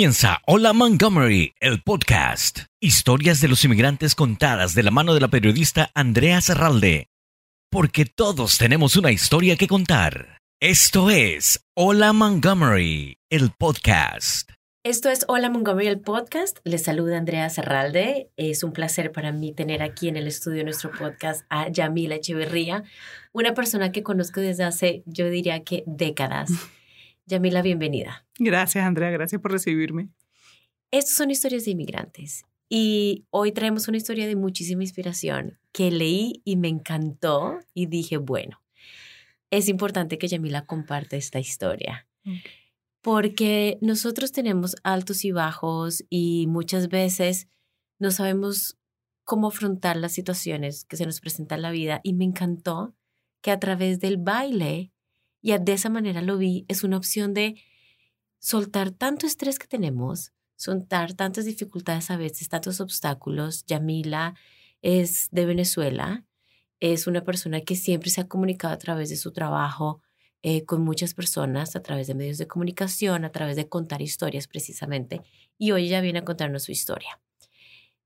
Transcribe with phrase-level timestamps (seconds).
[0.00, 2.60] comienza Hola Montgomery, el podcast.
[2.80, 7.08] Historias de los inmigrantes contadas de la mano de la periodista Andrea Serralde.
[7.70, 10.38] Porque todos tenemos una historia que contar.
[10.58, 14.52] Esto es Hola Montgomery, el podcast.
[14.86, 16.60] Esto es Hola Montgomery, el podcast.
[16.64, 18.30] Les saluda Andrea Serralde.
[18.38, 22.14] Es un placer para mí tener aquí en el estudio de nuestro podcast a Yamila
[22.14, 22.84] Echeverría,
[23.32, 26.48] una persona que conozco desde hace, yo diría que décadas.
[27.30, 28.26] Yamila, bienvenida.
[28.40, 29.10] Gracias, Andrea.
[29.10, 30.08] Gracias por recibirme.
[30.90, 36.42] Estos son historias de inmigrantes y hoy traemos una historia de muchísima inspiración que leí
[36.44, 38.60] y me encantó y dije, bueno,
[39.50, 42.08] es importante que Yamila comparte esta historia.
[43.00, 47.46] Porque nosotros tenemos altos y bajos y muchas veces
[48.00, 48.76] no sabemos
[49.24, 52.96] cómo afrontar las situaciones que se nos presentan en la vida y me encantó
[53.40, 54.89] que a través del baile
[55.42, 57.56] y de esa manera lo vi, es una opción de
[58.38, 63.64] soltar tanto estrés que tenemos, soltar tantas dificultades a veces, tantos obstáculos.
[63.66, 64.34] Yamila
[64.82, 66.24] es de Venezuela,
[66.80, 70.00] es una persona que siempre se ha comunicado a través de su trabajo
[70.42, 74.46] eh, con muchas personas, a través de medios de comunicación, a través de contar historias
[74.46, 75.20] precisamente,
[75.58, 77.20] y hoy ella viene a contarnos su historia.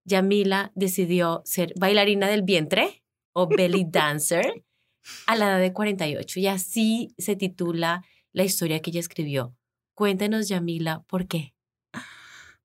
[0.05, 4.65] Yamila decidió ser bailarina del vientre o belly dancer
[5.27, 9.57] a la edad de 48 y así se titula la historia que ella escribió.
[9.95, 11.55] Cuéntenos, Yamila, ¿por qué?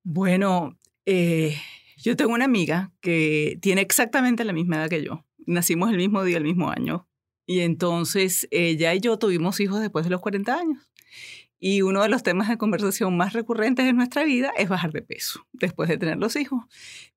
[0.04, 1.56] Bueno, eh,
[1.98, 5.26] yo tengo una amiga que tiene exactamente la misma edad que yo.
[5.46, 7.08] Nacimos el mismo día, el mismo año.
[7.46, 10.92] Y entonces ella y yo tuvimos hijos después de los 40 años.
[11.60, 15.02] Y uno de los temas de conversación más recurrentes en nuestra vida es bajar de
[15.02, 16.64] peso después de tener los hijos.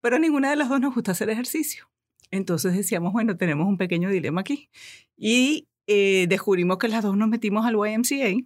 [0.00, 1.88] Pero a ninguna de las dos nos gusta hacer ejercicio.
[2.32, 4.68] Entonces decíamos, bueno, tenemos un pequeño dilema aquí.
[5.16, 8.44] Y eh, descubrimos que las dos nos metimos al YMCA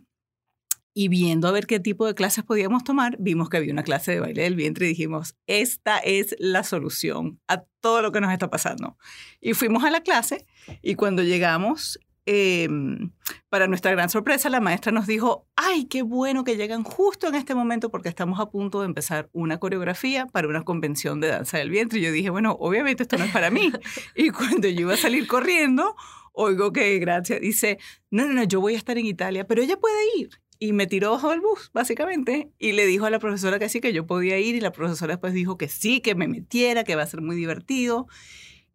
[0.99, 4.13] y viendo a ver qué tipo de clases podíamos tomar, vimos que había una clase
[4.13, 8.33] de baile del vientre y dijimos, esta es la solución a todo lo que nos
[8.33, 8.97] está pasando.
[9.41, 10.47] Y fuimos a la clase
[10.83, 13.13] y cuando llegamos, Em,
[13.49, 17.37] para nuestra gran sorpresa, la maestra nos dijo, ay, qué bueno que llegan justo en
[17.37, 21.59] este momento porque estamos a punto de empezar una coreografía para una convención de danza
[21.59, 22.01] del vientre.
[22.01, 23.73] Y yo dije, bueno, obviamente esto no es para mí.
[24.17, 25.95] y cuando yo iba a salir corriendo,
[26.33, 27.79] oigo que Gracia dice,
[28.11, 30.31] no, no, no, yo voy a estar en Italia, pero ella puede ir.
[30.59, 33.81] Y me tiró bajo el bus, básicamente, y le dijo a la profesora que sí,
[33.81, 36.97] que yo podía ir, y la profesora después dijo que sí, que me metiera, que
[36.97, 38.09] va a ser muy divertido.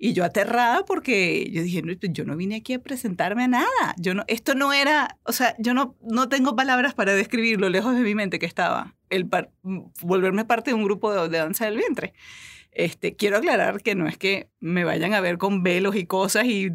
[0.03, 3.93] Y yo aterrada porque yo dije, no, yo no vine aquí a presentarme a nada.
[3.97, 7.69] Yo no, esto no era, o sea, yo no, no tengo palabras para describir lo
[7.69, 9.29] lejos de mi mente que estaba el
[10.01, 12.15] volverme parte de un grupo de, danza del vientre.
[12.71, 16.45] Este, quiero aclarar que no es que me vayan a ver con velos y cosas
[16.45, 16.71] y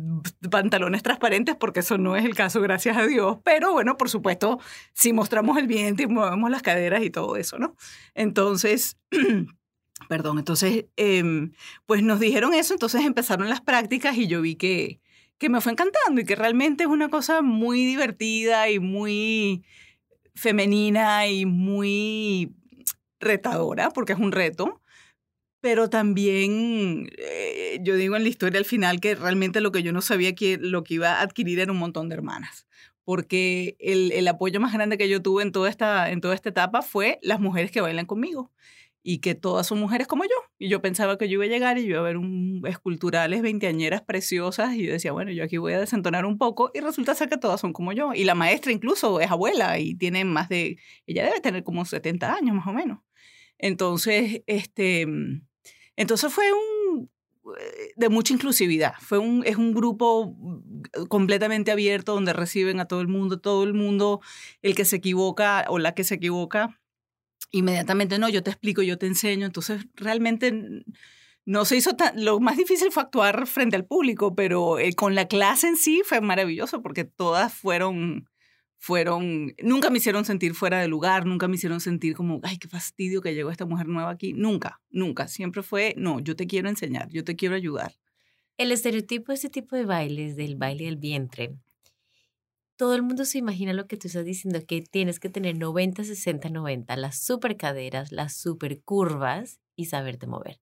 [0.49, 3.39] pantalones transparentes, porque eso no es el caso, gracias a Dios.
[3.43, 4.61] Pero bueno, por supuesto,
[4.93, 7.75] si mostramos el vientre y movemos las caderas y todo eso, ¿no?
[8.15, 8.99] Entonces,
[10.09, 11.53] Perdón, entonces, em,
[11.87, 15.01] pues nos dijeron eso, entonces empezaron las prácticas y yo vi que,
[15.39, 19.65] que me fue encantando y que realmente es una cosa muy divertida y muy
[20.35, 22.55] femenina y muy
[23.21, 24.83] retadora, porque es un reto,
[25.61, 29.93] pero también eh, yo digo en la historia al final que realmente lo que yo
[29.93, 32.67] no sabía que lo que iba a adquirir era un montón de hermanas,
[33.05, 36.51] porque el, el apoyo más grande que yo tuve en toda, esta, en toda esta
[36.51, 38.53] etapa fue las mujeres que bailan conmigo
[39.09, 40.35] y que todas son mujeres como yo.
[40.59, 43.41] Y yo pensaba que yo iba a llegar y yo iba a ver un, esculturales
[43.41, 47.15] veinteañeras preciosas y yo decía, bueno, yo aquí voy a desentonar un poco y resulta
[47.15, 48.15] ser que todas son como yo.
[48.15, 52.35] Y la maestra incluso es abuela y tiene más de, ella debe tener como 70
[52.35, 52.99] años más o menos.
[53.59, 55.07] Entonces, este,
[55.95, 57.09] entonces fue un,
[57.61, 58.95] eh, de mucha inclusividad.
[58.99, 60.37] Fue un, es un grupo
[61.09, 64.21] completamente abierto donde reciben a todo el mundo, todo el mundo,
[64.63, 66.81] el que se equivoca o la que se equivoca
[67.51, 69.47] inmediatamente, no, yo te explico, yo te enseño.
[69.47, 70.85] Entonces, realmente
[71.47, 75.15] no se hizo tan, lo más difícil fue actuar frente al público, pero eh, con
[75.15, 78.29] la clase en sí fue maravilloso porque todas fueron,
[78.79, 82.69] fueron, nunca me hicieron sentir fuera de lugar, nunca me hicieron sentir como, ay, qué
[82.69, 84.33] fastidio que llegó esta mujer nueva aquí.
[84.33, 85.29] Nunca, nunca.
[85.29, 87.93] Siempre fue, no, yo te quiero enseñar, yo te quiero ayudar.
[88.59, 91.55] El estereotipo de ese tipo de bailes, del baile del vientre,
[92.77, 96.05] todo el mundo se imagina lo que tú estás diciendo, que tienes que tener 90,
[96.05, 100.61] 60, 90, las super caderas, las super curvas y saberte mover.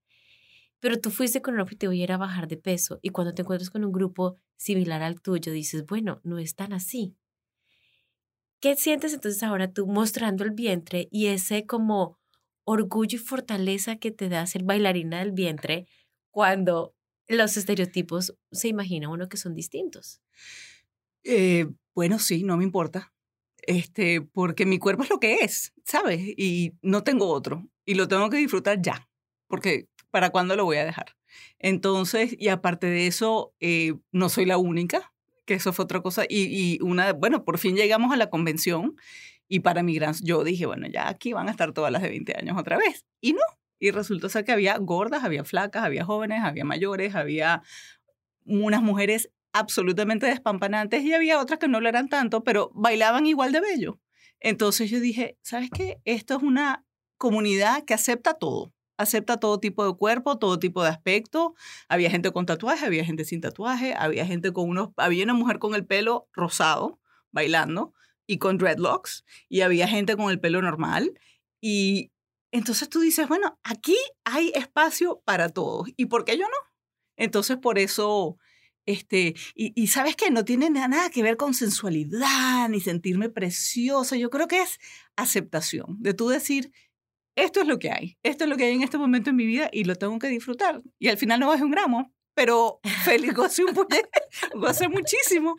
[0.81, 3.71] Pero tú fuiste con el objetivo y era bajar de peso y cuando te encuentras
[3.71, 7.17] con un grupo similar al tuyo dices, bueno, no es tan así.
[8.61, 12.19] ¿Qué sientes entonces ahora tú mostrando el vientre y ese como
[12.65, 15.87] orgullo y fortaleza que te da ser bailarina del vientre
[16.31, 16.95] cuando
[17.27, 20.21] los estereotipos se imagina uno que son distintos?
[21.25, 23.13] Eh, bueno, sí, no me importa.
[23.67, 26.21] este, porque mi cuerpo es lo que es, ¿sabes?
[26.37, 27.67] Y no tengo otro.
[27.87, 29.09] Y lo tengo que disfrutar ya,
[29.47, 31.17] porque ¿para cuándo lo voy a dejar?
[31.59, 35.13] Entonces, y aparte de eso, eh, no soy la única,
[35.47, 36.25] que eso fue otra cosa.
[36.29, 36.45] Y,
[36.77, 38.97] y, una, bueno, por fin llegamos a la convención
[39.49, 42.09] y para mi gran, yo dije, bueno, ya aquí van a estar todas las de
[42.09, 43.05] 20 años otra vez.
[43.21, 43.43] Y no.
[43.79, 47.63] Y resultó ser que había gordas, había flacas, había jóvenes, había mayores, había
[48.47, 53.53] unas mujeres absolutamente despampanantes y había otras que no lo eran tanto, pero bailaban igual
[53.53, 54.01] de bello.
[54.41, 56.01] Entonces yo dije, ¿sabes qué?
[56.05, 56.85] Esto es una
[57.17, 58.75] comunidad que acepta todo.
[58.99, 61.55] Acepta todo tipo de cuerpo, todo tipo de aspecto.
[61.89, 65.59] Había gente con tatuaje, había gente sin tatuaje, había gente con unos, había una mujer
[65.59, 67.95] con el pelo rosado bailando
[68.27, 71.13] y con dreadlocks y había gente con el pelo normal
[71.61, 72.11] y
[72.51, 76.73] entonces tú dices, bueno, aquí hay espacio para todos y ¿por qué yo no?
[77.17, 78.39] Entonces por eso
[78.87, 84.17] este, y, sabes que no tiene nada que ver con sensualidad ni sentirme preciosa.
[84.17, 84.79] Yo creo que es
[85.17, 86.73] aceptación, de tú decir,
[87.37, 89.47] esto es lo que hay, esto es lo que hay en este momento en mi
[89.47, 90.83] vida y lo tengo que disfrutar.
[90.99, 93.75] Y al final no es un gramo, pero feliz goce un
[94.55, 95.57] goce muchísimo.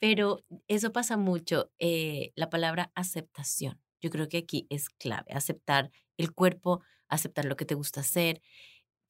[0.00, 3.78] Pero eso pasa mucho, eh, la palabra aceptación.
[4.00, 8.40] Yo creo que aquí es clave, aceptar el cuerpo, aceptar lo que te gusta hacer,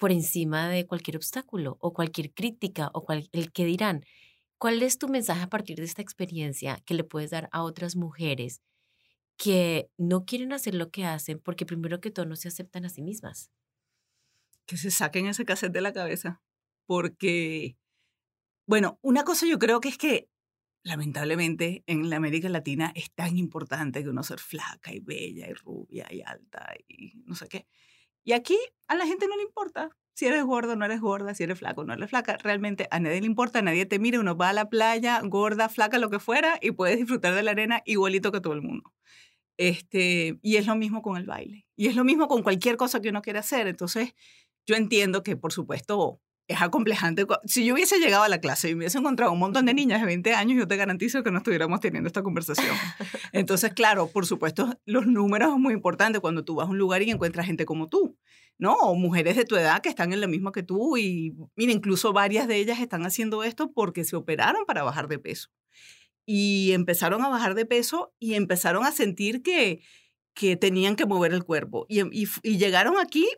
[0.01, 4.03] por encima de cualquier obstáculo o cualquier crítica o el que dirán.
[4.59, 7.97] ¿Cuál es tu mensaje a partir de esta experiencia que le puedes dar a otras
[7.97, 8.63] mujeres
[9.37, 12.89] que no quieren hacer lo que hacen porque primero que todo no se aceptan a
[12.89, 13.51] sí mismas?
[14.67, 16.41] Que se saquen ese cassette de la cabeza.
[16.87, 17.77] Porque,
[18.67, 20.31] bueno, una cosa yo creo que es que
[20.83, 25.53] lamentablemente en la América Latina es tan importante que uno ser flaca y bella y
[25.53, 27.67] rubia y alta y no sé qué.
[28.25, 28.59] Y aquí
[28.89, 29.91] a la gente no le importa
[30.21, 32.37] si eres gordo no eres gorda, si eres flaco no eres flaca.
[32.37, 35.99] Realmente a nadie le importa, nadie te mira, uno va a la playa, gorda, flaca,
[35.99, 38.93] lo que fuera, y puedes disfrutar de la arena igualito que todo el mundo.
[39.57, 41.67] Este, y es lo mismo con el baile.
[41.75, 43.67] Y es lo mismo con cualquier cosa que uno quiera hacer.
[43.67, 44.15] Entonces,
[44.67, 47.25] yo entiendo que, por supuesto, es acomplejante.
[47.45, 50.01] Si yo hubiese llegado a la clase y me hubiese encontrado un montón de niñas
[50.01, 52.75] de 20 años, yo te garantizo que no estuviéramos teniendo esta conversación.
[53.33, 57.03] Entonces, claro, por supuesto, los números son muy importantes cuando tú vas a un lugar
[57.03, 58.19] y encuentras gente como tú,
[58.59, 58.75] ¿no?
[58.75, 62.13] O mujeres de tu edad que están en lo mismo que tú y, mira, incluso
[62.13, 65.51] varias de ellas están haciendo esto porque se operaron para bajar de peso.
[66.27, 69.83] Y empezaron a bajar de peso y empezaron a sentir que,
[70.35, 71.87] que tenían que mover el cuerpo.
[71.89, 73.29] Y, y, y llegaron aquí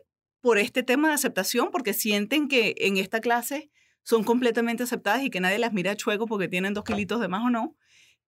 [0.43, 3.71] por este tema de aceptación, porque sienten que en esta clase
[4.03, 7.29] son completamente aceptadas y que nadie las mira a chueco porque tienen dos kilitos de
[7.29, 7.77] más o no.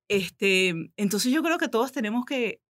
[0.07, 2.61] Este, entonces yo creo que todos tenemos que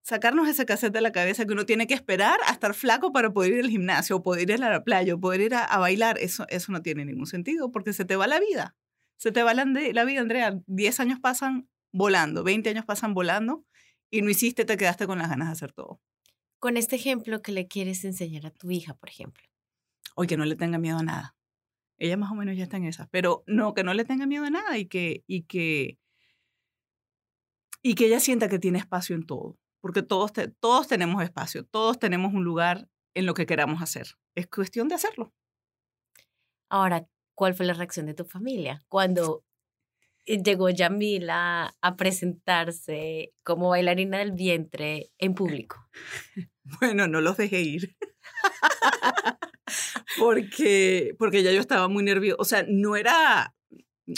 [0.00, 3.34] sacarnos ese cassette de la cabeza que uno tiene que esperar a estar flaco para
[3.34, 6.16] poder ir al gimnasio, o poder ir a la playa, o poder ir a, bailar.
[6.16, 8.74] Eso, eso no tiene ningún sentido porque se te va la vida.
[9.18, 10.58] Se te va la, la vida, Andrea.
[10.66, 13.66] Diez años pasan volando, 20 años pasan volando
[14.10, 16.00] y no hiciste, te quedaste con las ganas de hacer todo
[16.62, 19.42] con este ejemplo que le quieres enseñar a tu hija, por ejemplo?
[20.14, 21.36] Oye, que no le tenga miedo a nada.
[21.98, 24.44] Ella más o menos ya está en esa, pero no, que no le tenga miedo
[24.44, 25.98] a nada y que, y que,
[27.82, 31.98] y que ella sienta que tiene espacio en todo, porque todos, todos tenemos espacio, todos
[31.98, 34.06] tenemos un lugar en lo que queramos hacer.
[34.36, 35.34] Es cuestión de hacerlo.
[36.70, 39.44] Ahora, ¿cuál fue la reacción de tu familia cuando
[40.24, 45.88] llegó Yamila a presentarse como bailarina del vientre en público?
[46.80, 47.96] Bueno, no los dejé ir.
[50.18, 52.36] porque, porque ya yo estaba muy nerviosa.
[52.38, 53.54] O sea, no era,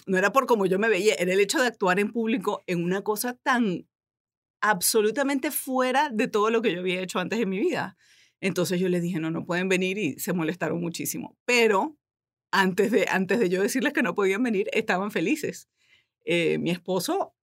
[0.07, 2.85] no era por cómo yo me veía, era el hecho de actuar en público en
[2.85, 3.89] una cosa tan
[4.61, 7.97] absolutamente fuera de todo lo que yo había hecho antes en mi vida.
[8.41, 11.37] Entonces yo les dije, no, no pueden venir y se molestaron muchísimo.
[11.45, 11.97] Pero
[12.51, 15.69] antes de, antes de yo decirles que no podían venir, estaban felices.
[16.25, 17.35] Eh, mi esposo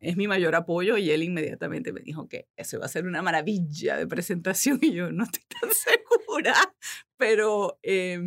[0.00, 3.22] es mi mayor apoyo y él inmediatamente me dijo que eso iba a ser una
[3.22, 6.54] maravilla de presentación y yo no estoy tan segura,
[7.16, 8.18] pero, eh,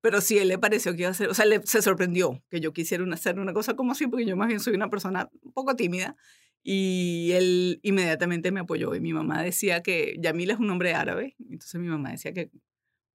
[0.00, 2.72] pero sí, él le pareció que iba a ser, o sea, se sorprendió que yo
[2.72, 5.74] quisiera hacer una cosa como así, porque yo más bien soy una persona un poco
[5.76, 6.16] tímida
[6.62, 11.36] y él inmediatamente me apoyó y mi mamá decía que Yamil es un hombre árabe,
[11.38, 12.50] entonces mi mamá decía que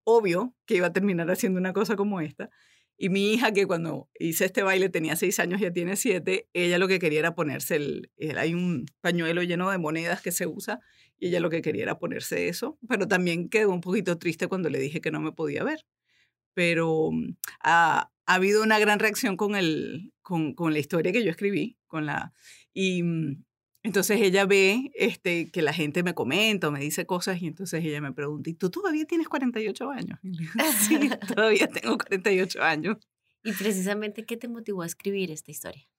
[0.04, 2.50] obvio que iba a terminar haciendo una cosa como esta
[3.02, 6.78] y mi hija, que cuando hice este baile tenía seis años, ya tiene siete, ella
[6.78, 10.82] lo que quería era ponerse el, hay un pañuelo lleno de monedas que se usa,
[11.18, 14.70] y ella lo que quería era ponerse eso, pero también quedó un poquito triste cuando
[14.70, 15.86] le dije que no me podía ver.
[16.54, 21.24] Pero mm, ha, ha habido una gran reacción con, el, con, con la historia que
[21.24, 22.34] yo escribí, con la,
[22.74, 23.46] y, mm,
[23.90, 27.84] entonces ella ve este, que la gente me comenta o me dice cosas y entonces
[27.84, 30.20] ella me pregunta, ¿y tú todavía tienes 48 años?
[30.22, 32.98] Y le digo, sí, todavía tengo 48 años.
[33.44, 35.90] ¿Y precisamente qué te motivó a escribir esta historia?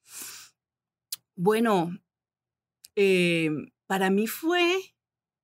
[1.35, 1.99] Bueno,
[2.94, 3.50] eh,
[3.88, 4.94] para mí fue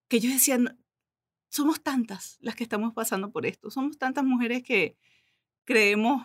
[0.06, 0.56] que yo decía,
[1.48, 4.96] somos tantas las que estamos pasando por esto, somos tantas mujeres que
[5.64, 6.22] creemos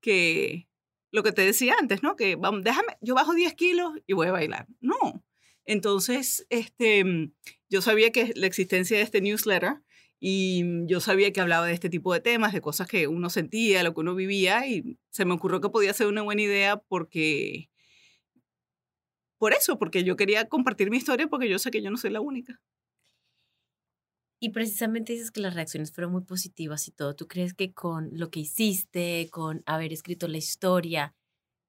[0.00, 0.66] que
[1.10, 2.16] lo que te decía antes, ¿no?
[2.16, 4.66] Que vamos, déjame, yo bajo 10 kilos y voy a bailar.
[4.80, 5.22] No.
[5.68, 7.34] Entonces, este, mm,
[7.68, 9.82] yo sabía que la existencia de este newsletter
[10.18, 13.28] y mm, yo sabía que hablaba de este tipo de temas, de cosas que uno
[13.28, 16.78] sentía, lo que uno vivía, y se me ocurrió que podía ser una buena idea
[16.78, 17.68] porque,
[19.36, 22.10] por eso, porque yo quería compartir mi historia porque yo sé que yo no soy
[22.12, 22.58] la única.
[24.40, 27.14] Y precisamente dices que las reacciones fueron muy positivas y todo.
[27.14, 31.14] ¿Tú crees que con lo que hiciste, con haber escrito la historia,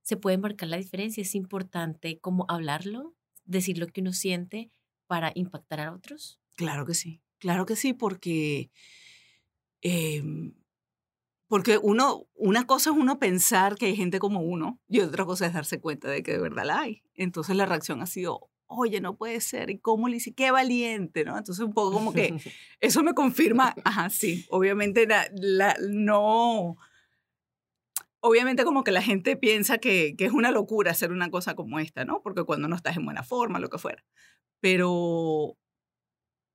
[0.04, 1.22] se puede marcar la diferencia?
[1.22, 3.16] ¿Es importante cómo hablarlo,
[3.50, 4.72] decir lo que uno siente
[5.08, 6.40] para impactar a otros?
[6.56, 8.70] Claro que sí, claro que sí, porque,
[9.82, 10.54] em,
[11.48, 15.48] porque uno, una cosa es uno pensar que hay gente como uno y otra cosa
[15.48, 17.04] es darse cuenta de que de verdad la hay.
[17.16, 20.34] Entonces la reacción ha sido oye, no puede ser, ¿y cómo le hice?
[20.34, 21.38] Qué valiente, ¿no?
[21.38, 22.36] Entonces un poco como que
[22.80, 26.78] eso me confirma, ajá, sí, obviamente la, no,
[28.22, 31.80] obviamente como que la gente piensa que, que, es una locura hacer una cosa como
[31.80, 32.22] esta, ¿no?
[32.22, 34.04] Porque cuando no estás en buena forma, lo que fuera.
[34.60, 35.58] Pero,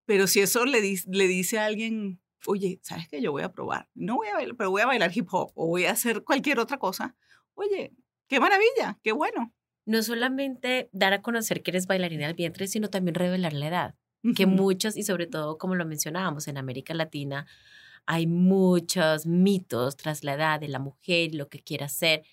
[0.07, 3.21] pero si eso le, le dice a alguien, oye, ¿sabes qué?
[3.21, 5.67] Yo voy a probar, no voy a bailar, pero voy a bailar hip hop o
[5.67, 7.17] voy a hacer cualquier otra cosa,
[7.55, 7.93] oye,
[8.29, 9.53] qué maravilla, qué bueno
[9.87, 13.95] no solamente dar a conocer que eres bailarina del vientre, sino también revelar la edad.
[14.35, 17.47] Que muchos, y sobre todo como lo mencionábamos en América Latina,
[18.07, 22.25] hay muchos mitos tras la edad de la mujer lo que quiere hacer.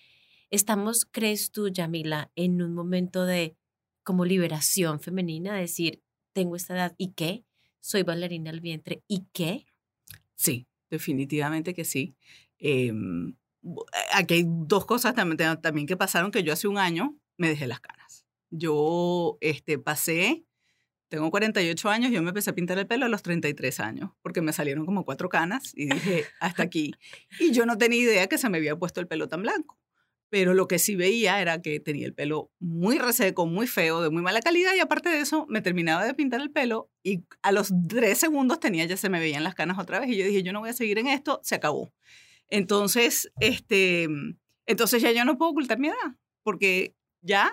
[0.50, 3.56] Estamos, crees tú, Yamila, en un momento de
[4.02, 6.02] como liberación femenina, decir,
[6.32, 7.44] tengo esta edad y qué,
[7.80, 9.66] soy bailarina del vientre y qué.
[10.34, 12.16] Sí, definitivamente que sí.
[12.58, 13.34] Em,
[14.12, 17.66] aquí hay dos cosas también, también que pasaron que yo hace un año me dejé
[17.66, 18.26] las canas.
[18.50, 20.44] Yo este, pasé,
[21.12, 24.40] tengo 48 años, yo me empecé a pintar el pelo a los 33 años, porque
[24.40, 26.94] me salieron como cuatro canas y dije, hasta aquí.
[27.38, 29.78] Y yo no tenía idea que se me había puesto el pelo tan blanco.
[30.30, 34.08] Pero lo que sí veía era que tenía el pelo muy reseco, muy feo, de
[34.08, 37.52] muy mala calidad y aparte de eso me terminaba de pintar el pelo y a
[37.52, 40.42] los tres segundos tenía ya se me veían las canas otra vez y yo dije,
[40.42, 41.92] yo no voy a seguir en esto, se acabó.
[42.48, 44.08] Entonces, este,
[44.64, 47.52] entonces ya yo no puedo ocultar mi edad porque ya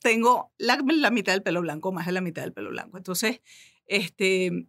[0.00, 0.78] tengo la,
[1.10, 2.96] mitad del pelo blanco, más de la mitad del pelo blanco.
[2.96, 3.40] Entonces,
[3.86, 4.68] este,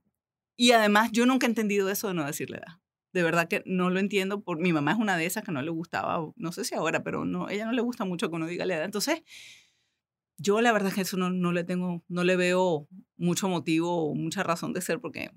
[0.56, 2.80] y además yo nunca he entendido eso de no decirle edad.
[3.14, 4.42] De verdad que no lo entiendo.
[4.42, 7.04] Por, mi mamá es una de esas que no le gustaba, no sé si ahora,
[7.04, 8.86] pero no, ella no le gusta mucho que uno diga la edad.
[8.86, 9.24] Entonces,
[10.38, 14.14] yo la verdad es que eso no, no le tengo, no le veo mucho motivo
[14.14, 15.32] mucha razón de ser porque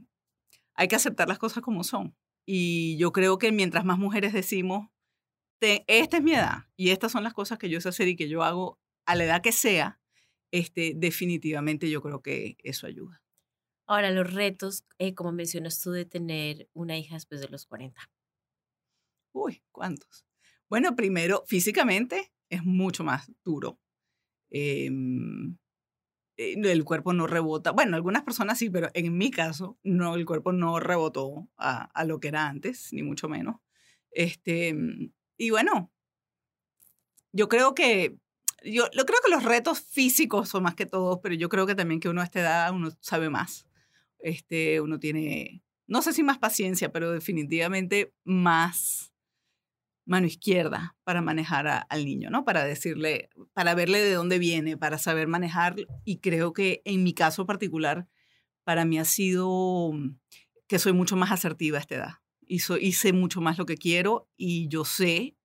[0.74, 2.14] hay que aceptar las cosas como son.
[2.46, 4.88] Y yo creo que mientras más mujeres decimos,
[5.60, 8.28] esta es mi edad y estas son las cosas que yo sé hacer y que
[8.28, 8.78] yo hago
[9.10, 10.00] a la edad que sea,
[10.52, 13.20] este, definitivamente yo creo que eso ayuda.
[13.88, 18.08] Ahora, los retos, eh, como mencionas tú, de tener una hija después de los 40.
[19.32, 20.24] Uy, ¿cuántos?
[20.68, 23.80] Bueno, primero, físicamente es mucho más duro.
[24.48, 25.56] Em,
[26.36, 27.72] eh, el cuerpo no rebota.
[27.72, 32.04] Bueno, algunas personas sí, pero en mi caso, no, el cuerpo no rebotó a, a
[32.04, 33.56] lo que era antes, ni mucho menos.
[34.12, 34.72] Este,
[35.36, 35.90] y bueno,
[37.32, 38.16] yo creo que,
[38.64, 42.00] yo, creo que los retos físicos son más que todos, pero yo creo que también
[42.00, 43.66] que uno a esta edad uno sabe más.
[44.18, 49.12] Este, uno tiene, no sé si más paciencia, pero definitivamente más
[50.04, 52.44] mano izquierda para manejar al niño, ¿no?
[52.44, 55.76] Para decirle, para verle de dónde viene, para saber manejar.
[56.04, 58.08] Y creo que en mi caso particular,
[58.64, 59.92] para mí ha sido
[60.66, 62.14] que soy mucho más asertiva a esta edad
[62.50, 65.36] y, sé mucho más lo que quiero y yo sé,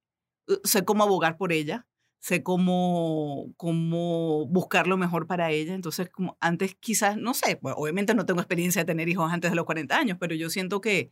[0.47, 1.87] eh, sé cómo abogar por ella,
[2.25, 5.75] sé cómo, cómo buscar lo mejor para ella.
[5.75, 9.55] Entonces, como antes quizás, no sé, obviamente no tengo experiencia de tener hijos antes de
[9.55, 11.11] los 40 años, pero yo siento que,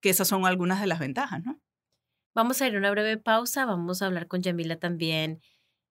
[0.00, 1.60] que esas son algunas de las ventajas, ¿no?
[2.34, 5.42] Vamos a ir a una breve pausa, vamos a hablar con Yamila también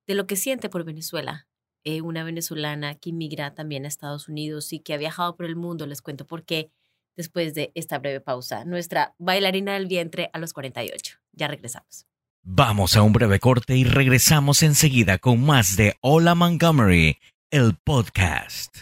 [0.07, 1.47] de lo que siente por Venezuela.
[1.83, 5.55] Eh, una venezolana que inmigra también a Estados Unidos y que ha viajado por el
[5.55, 6.71] mundo, les cuento por qué
[7.15, 8.65] después de esta breve pausa.
[8.65, 11.19] Nuestra bailarina del vientre a los 48.
[11.33, 12.07] Ya regresamos.
[12.45, 17.17] Vamos a un breve corte y regresamos enseguida con más de Hola Montgomery,
[17.51, 18.75] el podcast.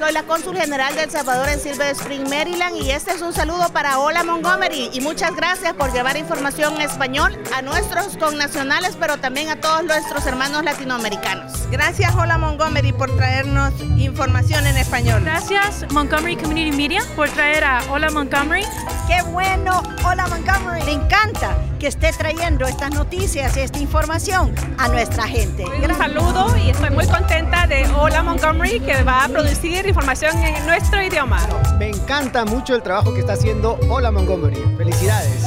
[0.00, 3.34] Soy la cónsul general de El Salvador en Silver Spring, Maryland y este es un
[3.34, 8.96] saludo para Hola Montgomery y muchas gracias por llevar información en español a nuestros connacionales
[8.98, 11.70] pero también a todos nuestros hermanos latinoamericanos.
[11.70, 15.22] Gracias Hola Montgomery por traernos información en español.
[15.22, 18.64] Gracias Montgomery Community Media por traer a Hola Montgomery.
[19.06, 20.82] Qué bueno, Hola Montgomery.
[20.84, 25.64] Me encanta que esté trayendo estas noticias y esta información a nuestra gente.
[25.64, 30.64] Un saludo y estoy muy contenta de Hola Montgomery que va a producir información en
[30.66, 31.40] nuestro idioma.
[31.78, 34.60] Me encanta mucho el trabajo que está haciendo Hola Montgomery.
[34.76, 35.46] Felicidades.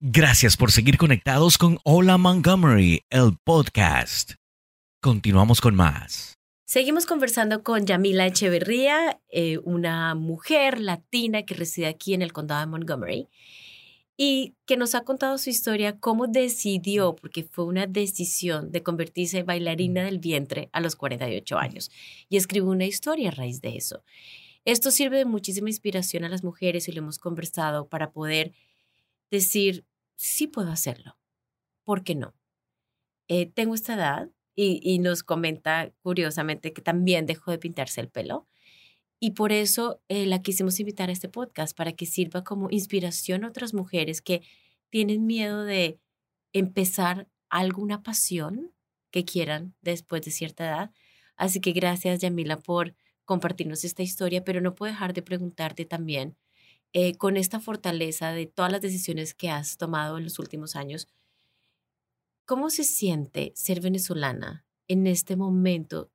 [0.00, 4.32] Gracias por seguir conectados con Hola Montgomery, el podcast.
[5.02, 6.29] Continuamos con más.
[6.70, 12.60] Seguimos conversando con Yamila Echeverría, eh, una mujer latina que reside aquí en el condado
[12.60, 13.28] de Montgomery
[14.16, 19.38] y que nos ha contado su historia, cómo decidió, porque fue una decisión de convertirse
[19.38, 21.90] en bailarina del vientre a los 48 años
[22.28, 24.04] y escribió una historia a raíz de eso.
[24.64, 28.52] Esto sirve de muchísima inspiración a las mujeres y lo hemos conversado para poder
[29.28, 29.84] decir,
[30.14, 31.18] sí puedo hacerlo.
[31.82, 32.32] ¿Por qué no?
[33.26, 38.46] Eh, tengo esta edad y, nos comenta curiosamente que también dejó de pintarse el pelo.
[39.18, 43.44] Y por eso eh, la quisimos invitar a este podcast, para que sirva como inspiración
[43.44, 44.42] a otras mujeres que
[44.90, 45.98] tienen miedo de
[46.52, 48.72] empezar alguna pasión
[49.10, 50.90] que quieran después de cierta edad.
[51.36, 56.36] Así que gracias, Yamila, por compartirnos esta historia, pero no puedo dejar de preguntarte también
[56.92, 61.06] eh, con esta fortaleza de todas las decisiones que has tomado en los últimos años,
[62.50, 66.10] ¿cómo se siente ser venezolana en este momento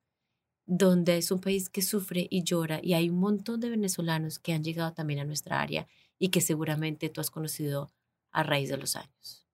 [0.66, 4.52] donde es un país que sufre y llora y hay un montón de venezolanos que
[4.52, 5.88] han llegado también a nuestra área
[6.18, 7.90] y que seguramente tú has conocido
[8.32, 9.46] a raíz de los años?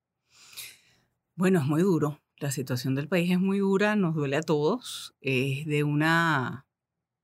[1.36, 2.20] Bueno, es muy duro.
[2.38, 5.14] La situación del país es muy dura, nos duele a todos.
[5.20, 6.66] Es de una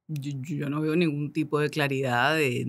[0.07, 2.65] yo, no veo ningún tipo de claridad de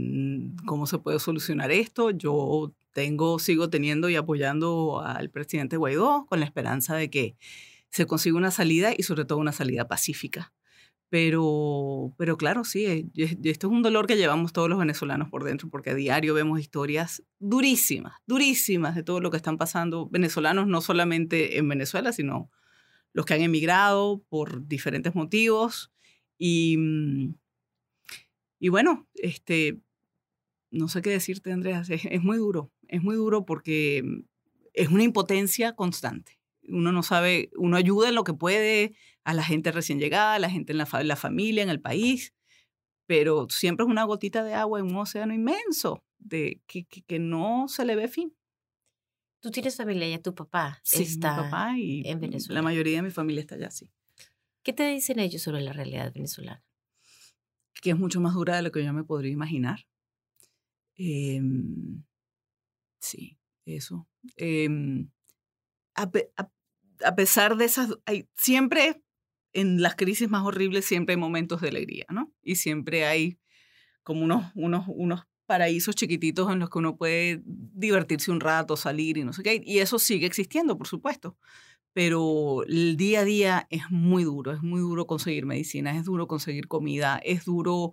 [0.66, 2.10] cómo se puede solucionar esto.
[2.10, 7.38] Yo tengo, sigo teniendo y apoyando al presidente Guaidó con la esperanza de que
[7.90, 10.52] se consiga una salida y sobre todo una salida pacífica.
[11.08, 15.46] Pero, pero claro, sí, eh, esto es un dolor que llevamos todos los venezolanos por
[15.46, 20.68] dentro, porque a diario vemos historias durísimas, durísimas de todo lo que están pasando venezolanos,
[20.68, 22.52] no solamente en Venezuela, sino
[23.14, 25.90] los que han emigrado por diferentes motivos
[26.38, 27.34] y, mm,
[28.60, 29.80] y bueno, este,
[30.72, 34.19] no sé qué decirte, Andreas, es, muy duro, es muy duro porque mm,
[34.73, 36.39] es una impotencia constante.
[36.67, 40.39] Uno no sabe, uno ayuda en lo que puede a la gente recién llegada, a
[40.39, 42.34] la gente en la, la familia, en el país,
[43.06, 47.67] pero siempre es una gotita de agua en un océano inmenso de que, que, no
[47.67, 48.36] se le ve fin.
[49.39, 52.60] Tú tienes familia ya, tu papá sí, está mi papá y en Venezuela.
[52.60, 53.89] La mayoría de mi familia está allá, sí.
[54.63, 56.63] ¿Qué te dicen ellos sobre la realidad venezolana?
[57.82, 59.88] Que es mucho más dura de lo que yo me podría imaginar.
[60.97, 62.04] Em,
[63.00, 64.08] sí, eso.
[64.36, 65.10] Em,
[65.96, 69.04] a, pesar de esas, hay, siempre
[69.54, 72.32] en las crisis más horribles siempre hay momentos de alegría, ¿no?
[72.44, 73.40] Y siempre hay
[74.04, 79.18] como unos, unos, unos paraísos chiquititos en los que uno puede divertirse un rato, salir
[79.18, 79.62] y no sé qué.
[79.66, 81.38] Y eso sigue existiendo, por supuesto
[81.93, 86.28] pero el día a día es muy duro, es muy duro conseguir medicinas, es duro
[86.28, 87.91] conseguir comida, es duro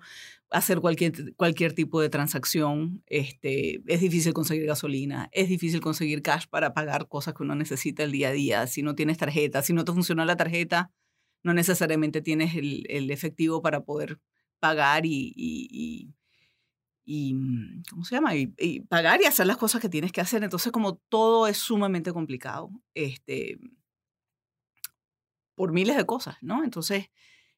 [0.51, 6.47] hacer cualquier, cualquier tipo de transacción, este, es difícil conseguir gasolina, es difícil conseguir cash
[6.49, 9.73] para pagar cosas que uno necesita el día a día, si no tienes tarjeta, si
[9.73, 10.93] no te funciona la tarjeta,
[11.43, 14.21] no necesariamente tienes el, efectivo para poder
[14.61, 16.13] pagar y,
[17.07, 18.37] mm, ¿cómo se llama?
[18.37, 20.43] Y, y, pagar y hacer las cosas que tienes que hacer.
[20.43, 23.59] Entonces, como todo es sumamente complicado, este,
[25.57, 26.63] por miles de cosas, ¿no?
[26.63, 27.11] Entonces,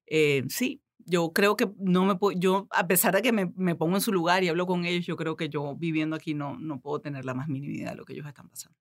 [0.07, 3.75] eh, sí, yo creo que no me puedo, yo, a pesar de que me, me,
[3.75, 6.59] pongo en su lugar y hablo con ellos, yo creo que yo viviendo aquí no,
[6.59, 8.79] no puedo tener la más mínima idea de lo que ellos están pasando.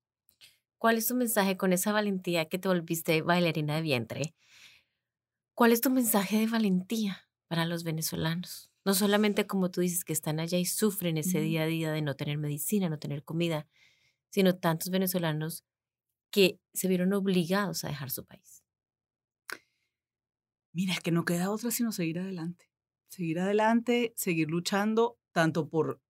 [0.78, 4.36] ¿Cuál es tu mensaje con esa valentía que te volviste bailarina de vientre?
[5.56, 8.70] ¿Cuál es tu mensaje de valentía para los venezolanos?
[8.86, 12.02] No solamente como tú dices que están allá y sufren ese día a día de
[12.04, 13.68] no tener medicina, no tener comida,
[14.30, 15.66] sino tantos venezolanos
[16.30, 18.67] que se vieron obligados a dejar su país.
[20.78, 22.70] Mira, es que no queda otra sino seguir adelante.
[23.08, 26.04] Seguir adelante, seguir luchando tanto por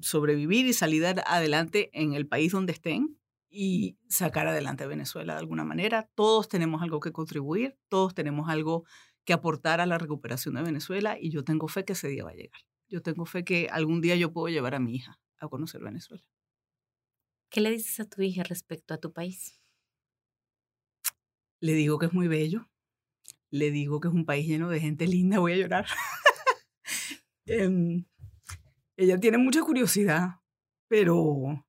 [0.00, 3.18] sobrevivir y salir adelante en el país donde estén
[3.50, 6.08] y sacar adelante a Venezuela de alguna manera.
[6.14, 8.84] Todos tenemos algo que contribuir, todos tenemos algo
[9.24, 12.30] que aportar a la recuperación de Venezuela y yo tengo fe que ese día va
[12.30, 12.60] a llegar.
[12.88, 16.22] Yo tengo fe que algún día yo puedo llevar a mi hija a conocer Venezuela.
[17.50, 19.60] ¿Qué le dices a tu hija respecto a tu país?
[21.58, 22.68] Le digo que es muy bello.
[23.52, 25.38] Le digo que es un país lleno de gente linda.
[25.38, 25.86] Voy a llorar.
[27.44, 28.04] Em,
[28.96, 30.40] ella tiene mucha curiosidad,
[30.88, 31.66] pero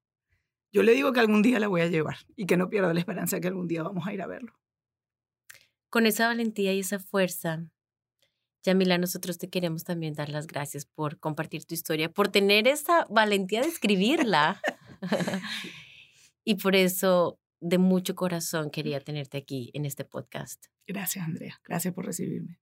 [0.71, 2.99] yo le digo que algún día la voy a llevar y que no pierda la
[2.99, 4.53] esperanza de que algún día vamos a ir a verlo.
[5.89, 7.69] Con esa valentía y esa fuerza,
[8.63, 13.05] Yamila, nosotros te queremos también dar las gracias por compartir tu historia, por tener esa
[13.09, 14.61] valentía de escribirla.
[16.45, 20.72] y por eso, de mucho corazón, quería tenerte aquí en este podcast.
[20.87, 21.59] Gracias, Andrea.
[21.63, 22.59] Gracias por recibirme.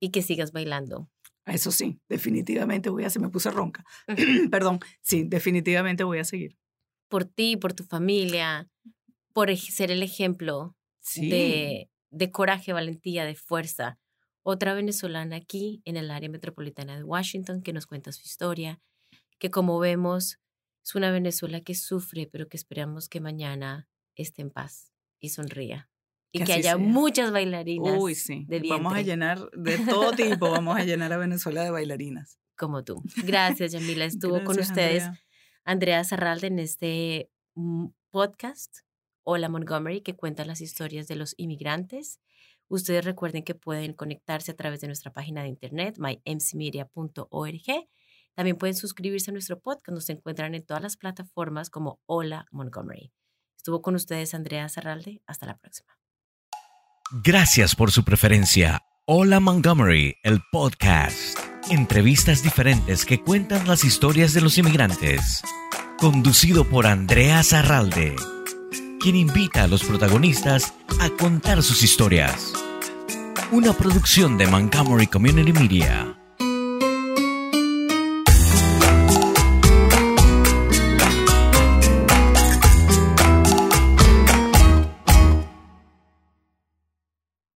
[0.00, 1.10] Y que sigas bailando.
[1.46, 3.84] Eso sí, definitivamente voy a, se me puse ronca.
[4.50, 6.58] Perdón, sí, definitivamente voy a seguir.
[7.08, 8.68] Por ti, por tu familia,
[9.32, 10.76] por ser el ejemplo
[11.16, 13.98] de, de coraje, valentía, de fuerza.
[14.42, 18.80] Otra venezolana aquí en el área metropolitana de Washington que nos cuenta su historia,
[19.38, 20.38] que como vemos
[20.84, 25.87] es una Venezuela que sufre, pero que esperamos que mañana esté en paz y sonría
[26.32, 27.96] y que, haya muchas bailarinas.
[27.98, 28.46] Uy, sí.
[28.68, 32.38] vamos a llenar de todo tipo, vamos a llenar a Venezuela de bailarinas.
[32.56, 33.02] Como tú.
[33.24, 34.04] Gracias, Yamila.
[34.04, 35.04] Estuvo con ustedes
[35.64, 36.02] Andrea.
[36.04, 38.78] Zarralde en este mm, podcast,
[39.22, 42.20] Hola Montgomery, que cuenta las historias de los inmigrantes.
[42.68, 47.88] Ustedes recuerden que pueden conectarse a través de nuestra página de internet, mymcmedia.org.
[48.34, 49.94] También pueden suscribirse a nuestro podcast.
[49.94, 53.12] Nos encuentran en todas las plataformas como Hola Montgomery.
[53.56, 55.22] Estuvo con ustedes Andrea Zarralde.
[55.26, 55.97] Hasta la próxima.
[57.10, 58.82] Gracias por su preferencia.
[59.06, 61.38] Hola Montgomery, el podcast.
[61.70, 65.42] Entrevistas diferentes que cuentan las historias de los inmigrantes.
[65.96, 68.14] Conducido por Andrea Zarralde,
[69.00, 72.52] quien invita a los protagonistas a contar sus historias.
[73.52, 76.14] Una producción de Montgomery Community Media.